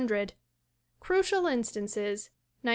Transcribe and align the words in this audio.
Crucial 0.99 1.45
Instances, 1.45 2.31
1901. 2.63 2.69